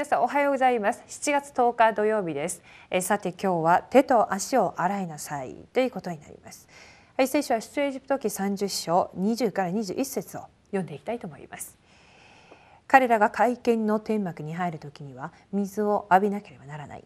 [0.00, 1.02] 皆さんおはようございます。
[1.06, 2.62] 7月10日土曜日です。
[2.90, 6.66] えさて今日は手と足を洗いなさいということになります。
[7.18, 11.76] はい聖書は出エジプト記30章20から21節を読んでいきたいと思います。
[12.86, 17.04] 彼らが会見の天幕に入る時には水を浴びなければならない。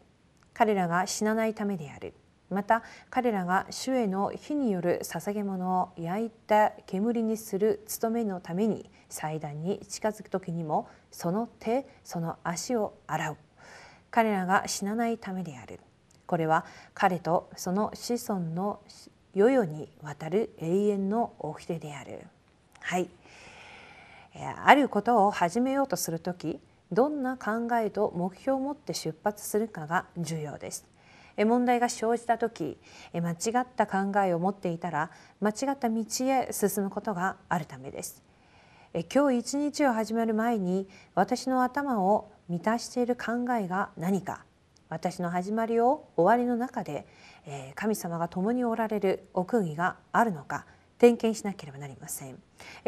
[0.52, 2.14] 彼らが死なないためである。
[2.50, 13.36] また彼らが主への火による捧げ物を焼いた煙にする務めのために祭壇に近づく時にもその手その足を洗う。
[14.10, 15.80] 彼らが死なないためである。
[16.26, 18.80] これは彼とその子孫の
[19.34, 22.26] 世々にわたる永遠の掟である。
[22.80, 23.08] はい。
[24.64, 26.60] あることを始めようとする時
[26.92, 30.93] どんな考えと目標を持って出発するかが重要です。
[31.38, 32.78] 問題が生じた時
[33.12, 38.22] 間違った考えを持っていたら間違った道へ進むことがあるためです。
[39.12, 44.44] 今日一日を始める前に私の頭を満たしている考えが何か
[44.88, 47.04] 私の始まりを終わりの中で
[47.74, 50.66] 神様が共におられる奥義があるのか
[50.98, 52.38] 点検しなければなりません。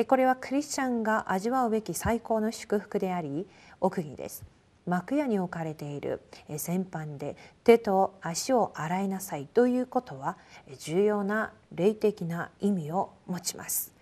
[0.07, 3.49] これはクリスチャンが味わうべき最高の祝福であり
[3.81, 4.45] 奥義です。
[4.87, 6.23] 幕屋に置かれている。
[6.57, 10.39] 先般で手と足を洗いなさいということは
[10.79, 13.97] 重要な霊的な意味を持ちます。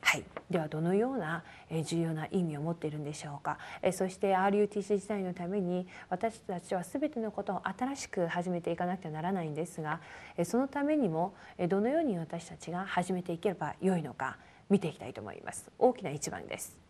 [0.00, 1.44] はい、ではどのような
[1.84, 3.58] 重要な意味を持っているんでしょうか。
[3.92, 10.00] そして RUTC 時代のために私たちは全てのことを新しく始めていかなくてはならないんですが
[10.44, 11.34] そのためにも
[11.68, 14.38] どのように私たちが始めていけばよいのか
[14.70, 15.70] 見ていきたいと思います。
[15.78, 16.87] 大きな一番です。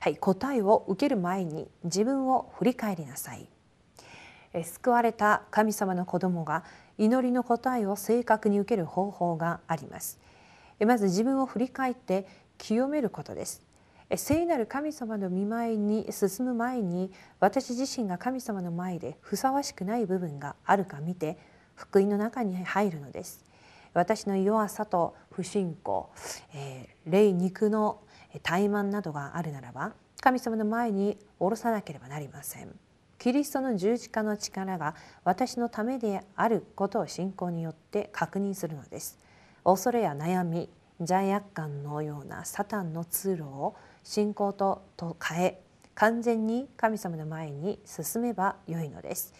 [0.00, 3.46] はい、答えを受ける前に自分を振り返りなさい。
[4.64, 6.64] 救われた神様の子供が
[6.96, 10.18] 祈りの答えを正確に受ける方法があります。
[10.86, 13.62] まず自分を振り返って清めることです。
[14.16, 21.38] 聖なる神様の見舞いに進む前に私自身が神様の前でふさわしくない部分があるか見て
[21.76, 23.44] 福音の中に入るのです。
[23.92, 26.10] 私の弱さと不信仰、
[26.54, 28.00] えー、霊肉の
[28.42, 32.74] 怠慢などがあるならば神様の前に下ろさなければなりません。
[33.18, 39.18] キリストの十字架の力が私のためであることを信仰によって確認するのです。
[39.64, 40.70] 恐れや悩み
[41.02, 45.62] 罪悪感のようなサタンの通路を信仰とと変え
[45.94, 49.34] 完全に神様の前に進めばよいのです。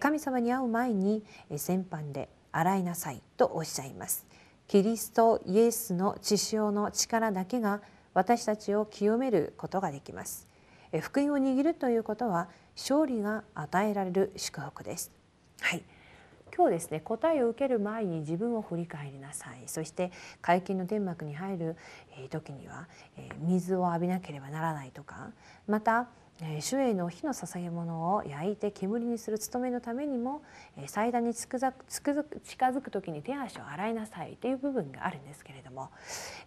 [0.00, 1.22] 神様に会う前に
[1.56, 4.26] 先般で洗いなさいとおっしゃいます。
[4.66, 7.82] キリストイエスの血潮の力だけが
[8.14, 10.48] 私たちを清めることができます。
[11.00, 15.10] 福音を握るということは勝利が与えられる祝福です。
[15.60, 15.82] はい。
[16.54, 19.62] 今日ですね答えを受ける前に自分を振り返りなさい。
[19.66, 20.12] そして
[20.42, 21.76] 会見の天幕に入る
[22.28, 22.88] 時には
[23.38, 25.30] 水を浴びなければならないとか
[25.66, 26.08] また
[26.60, 30.42] 主への火の捧げ物を焼いて煙にする務めのためにも
[30.86, 35.90] 祭壇に近づく時に手足を洗いなさいという部分があるんですけれども。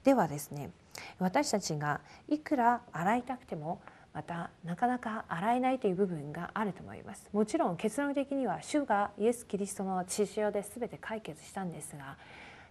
[0.03, 0.71] ではですね
[1.19, 3.81] 私たちがいくら洗いたくても
[4.13, 7.29] またなかなか洗えないという部分があると思います。
[7.31, 12.17] もちろん結論的には主がイエス・キリストの血潮で全て解決したんですが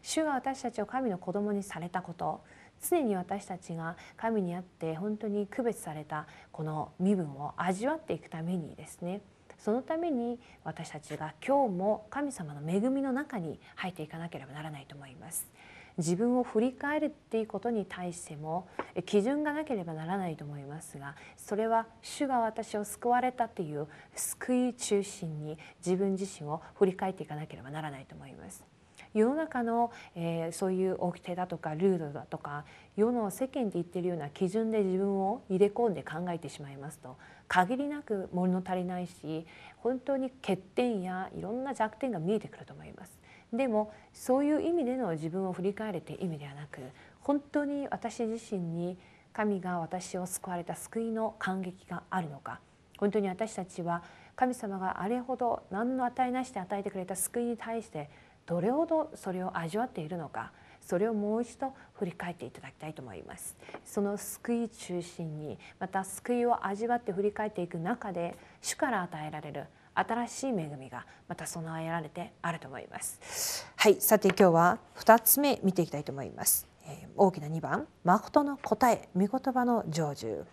[0.03, 2.43] 主が私たちを神の子供にされたこと
[2.89, 9.21] 常に私たちが神にあって本当に区別されたこの身分を味わっていくためにですね
[9.59, 15.51] そのために私たちが今日も神様の恵みの中に入っていかなければならないと思います。
[15.97, 18.67] 自分を振り返るっていうことに対しても
[19.07, 28.74] 基準がなければならないと思いますがそれは主が私を救われたっていう救い中心に自分自身を振り返っていかなければならないと思います。
[29.15, 32.65] 世の中の、えー、そういう掟だとかルールだとか
[32.97, 37.17] 世の世間で言ってるような基準で自分を入れ込んで考えてしまいますと
[37.49, 43.19] 限りなく物足りないし本当に欠点やいろんな弱点が見えてくると思います。
[43.53, 46.81] でもそういう意味での自分を振り返るという意味ではなく
[47.21, 48.99] 本当に私自身に
[49.33, 52.61] 神が私を救われた救いの感激があるのか
[52.99, 54.03] 本当に私たちは
[54.37, 58.11] 神様があれほど何の与えなしで与えてくれた救いに対して
[58.47, 63.57] どれほどそれを味わっているのかそれをもう一度振り返っていただきたいと思います。
[63.87, 69.65] その救い中心にまた救いを味わって振り返っていく中で主から与えられる
[69.95, 73.67] 新しい恵みがまた備えられてあると思います。
[73.77, 80.45] はいさて今日は2つ目見ていきたいと思います、えー、大きな2番誠の答え御言葉の成就。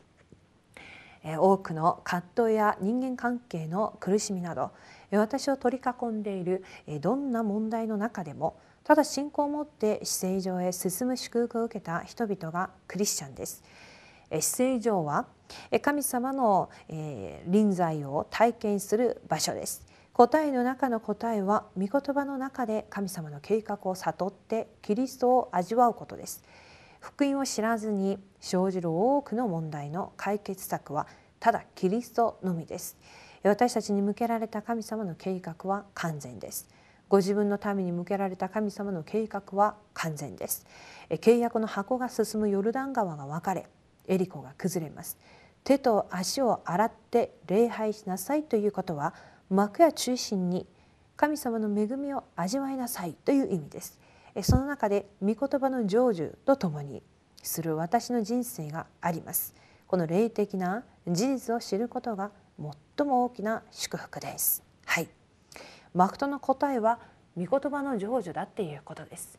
[1.23, 4.71] 多くの葛藤や人間関係の苦しみなど
[5.11, 6.63] 私を取り囲んでいる
[6.99, 13.63] どんな問題の中でもただ信仰を持って死聖上へ進む祝福を受けた人々がクリスチャンです。
[14.39, 15.25] 死聖上は
[15.81, 16.69] 神様の、
[17.47, 26.43] 臨在を体験する場所です答えの中の答えは御言葉の中で神様の計画を悟ってキリストを味わうことです
[27.01, 31.07] 福音を知らずに生じる多くの問題の解決策は
[31.39, 32.95] ただキリストのみです。
[33.43, 36.69] 私たちに向けられた神様の計画は完全です。
[37.09, 40.65] ご自分のために向けられた神様の計画は完全です。
[41.09, 43.67] 契約の箱が進むヨルダン川が分かれ
[44.07, 45.17] エリコが崩れます。
[45.63, 49.13] 手と足を洗って礼拝しなさいということは
[49.49, 50.67] 幕屋中心に
[51.17, 54.00] 神様の恵みを味わいなさいという意味です。
[54.41, 57.03] その中で御言葉の成就とともに
[57.43, 59.53] する私の人生があります。
[59.87, 62.31] この霊的な事実を知ることが
[62.97, 64.63] 最も大きな祝福です。
[64.85, 65.09] はい。
[65.93, 66.99] マクトの答えは
[67.35, 69.37] 御言葉の成就だっていうことです。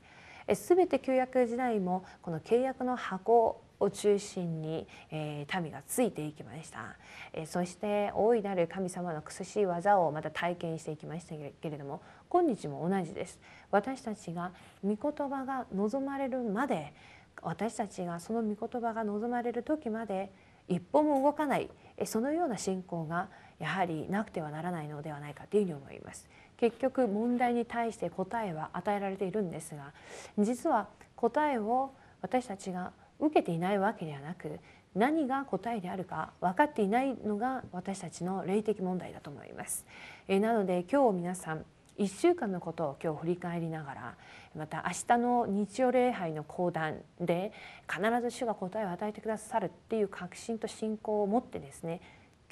[0.54, 6.96] すべて旧約時代もこの契約の箱を中心に、えー、民がついていきました、
[7.32, 13.38] えー、そして大いなる神様の苦しい技をまた体験していきましたけれども今日も同じです。
[13.70, 14.52] 私たちが
[14.82, 16.94] 御言葉が望まれるまで
[17.42, 20.32] 私たちがその御言葉が望まれる時まで
[20.68, 21.68] 一歩も動かない。
[22.04, 23.28] そのような信仰が
[23.58, 26.28] やはりなくてはならないのではないかというふうに思います。
[26.62, 29.92] 結局問題に対して答えは与えられているんですが
[30.38, 30.86] 実は
[31.16, 34.60] 答えを私たちが受けていないわけではなく
[34.94, 39.84] 何が答えであるか分かっていないのが私たちの霊的問題だと思います。
[40.28, 41.64] えなので今日皆さん
[41.98, 44.14] 1週間のことを今日振り返りながら
[44.56, 47.50] また明日の日曜礼拝の講談で
[47.90, 52.00] 必ず主が答えを与えてくださるっていう確信と信仰を持ってですね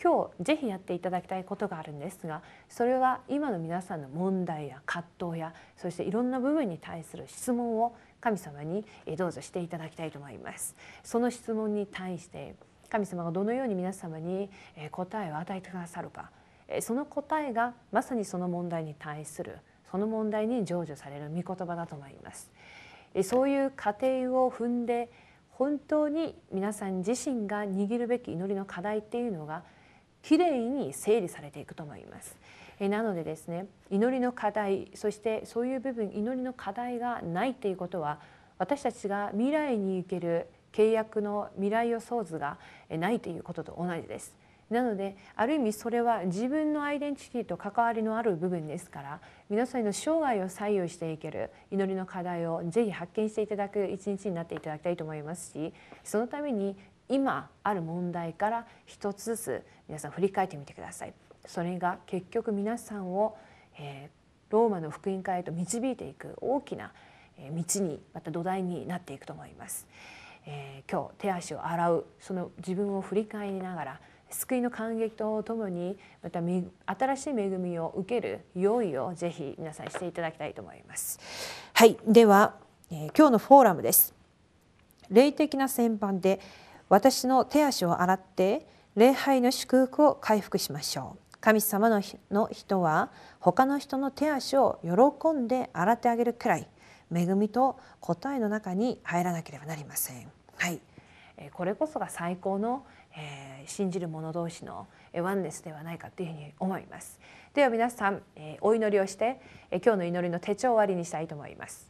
[0.03, 8.85] 今日ぜひやっていただきたいことがあるんですがそれは今の皆さんの問題や葛藤やそしていろんな部分に対する質問を神様に
[9.19, 10.77] どうぞしていただきたいと思います。
[11.03, 12.55] その質問に対して
[12.89, 14.51] 神様がどのように皆様に
[14.91, 16.31] 答えを与えてくださるか。
[16.81, 19.59] その答えがまさにその問題に対する
[19.91, 22.51] その問題に成就される御言葉だと思います。
[23.23, 25.11] そういう過程を踏んで
[25.51, 29.63] 本当に皆さん自身が握るべき祈りの課題っていうのが
[30.23, 32.37] きれいに整理されていくと思います。
[32.81, 38.21] なのでですね祈りの課題そしてそういう部分祈りの課題がないっていうことは
[38.57, 42.59] 私たちが未来に行ける契約の未来予想図が
[42.89, 44.41] ないということと同じです。
[44.71, 55.75] なのである意味それは自分のアイデンティティと関わりのある部分ですから皆さんの生涯を左右していける祈りの課題をぜひ発見していただく一日になっていただきたいと思いますし
[56.05, 56.77] そのために
[57.11, 61.15] 今ある問題から一つずつ皆さん振り返ってみてください。
[61.47, 63.37] それが結局皆さんを、
[63.79, 66.93] えー、ローマの福音会へと導いていく大きな
[67.39, 69.87] 道にまた土台になっていくと思います。
[70.47, 81.19] えー、今日手足を洗うその自分を振り返りながら救いの感激とともにまた新しい恵みを受ける用意をぜひ皆さんしていただきたいと思います。
[81.75, 82.55] はい、では、
[82.91, 84.15] えー、今日のフォーラムです。
[85.11, 86.41] 霊的な旋盤で
[86.91, 88.67] 私の手足を洗って
[88.97, 91.39] 礼拝の祝福を回復しましょう。
[91.41, 92.03] 神様の
[92.51, 96.69] 人は他の人の手足を喜んで洗ってあげるくらい
[97.15, 100.31] 恵みと答えの中に入らなければなりません。
[100.57, 100.81] はい、
[101.53, 102.85] これこそが最高の、
[103.17, 107.21] えー、信じる者同士のワンネスではないかというふうに思います。
[107.55, 111.89] では皆さん、えー、お祈りをして、えー、今日の祈りの手帳を終わりにしたいと思います。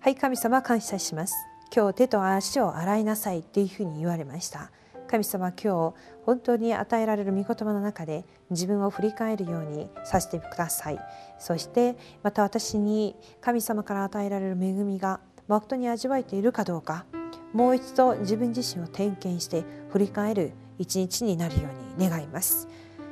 [0.00, 1.34] はい神様感謝します。
[1.74, 4.70] 今日手と足を洗いなさいっていうふうに言われました。
[5.08, 10.98] 神様今日本当に与えられる御言葉の中で自分を振り返るようにさせてください。
[11.40, 17.06] そしてまた私に神様から与えられる恵みが誠に味わえているかどうか
[17.52, 22.68] もう一度自分自身を点検して振り返る一日になるように願います。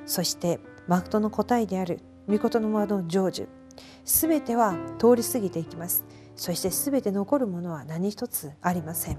[0.07, 3.49] そして誠の答えである御言の間の成就
[4.04, 6.04] すべては通り過ぎていきます。
[6.37, 9.19] そしてすべて残るものは何一つありません。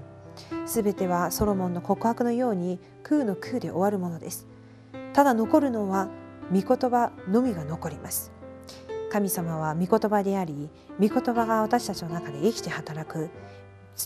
[0.66, 4.46] すべてはソロモンの告白のように空の空で終わるものです。
[5.12, 6.08] ただ残るのは
[6.52, 8.32] 御言葉のみが残ります。
[9.10, 10.68] 神様は御言葉であり
[10.98, 13.30] 御言葉が私たちの中で生きて働く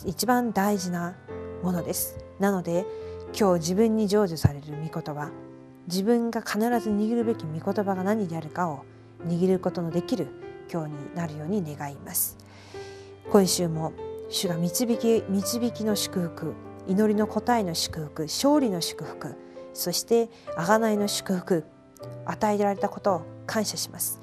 [0.05, 1.17] 一番大事な
[1.62, 2.19] ものです。
[2.38, 2.85] なので
[3.38, 5.31] 今日自分に成就される御言葉
[5.87, 8.85] 自分が必ず握るべき御言葉が何であるかを
[9.27, 10.29] 握ることのできる
[10.71, 12.37] 今日になるように願います。
[13.31, 13.93] 今週も
[14.31, 16.55] 主が導き導きの祝福
[16.87, 19.37] 祈りの答えの祝福勝利の祝福
[19.75, 21.65] そして贖いの祝福
[22.25, 24.21] 与えられたことを感謝します。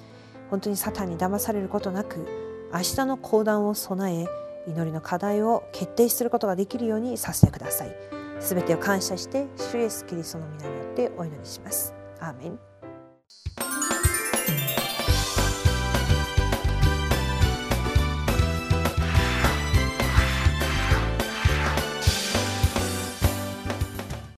[0.49, 2.25] 本当にサタンに騙されることなく
[2.73, 4.27] 明日の講談を備え
[4.67, 7.95] 祈りの課題を決定することができるようにさせてください。
[8.39, 11.93] すべてを感謝して主イエスキリストの皆によってお祈りします。
[12.19, 12.74] アーメン。